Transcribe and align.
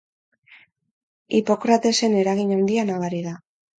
Hipokratesen 1.39 2.17
eragin 2.23 2.55
handia 2.57 2.87
nabari 2.93 3.21
da. 3.29 3.37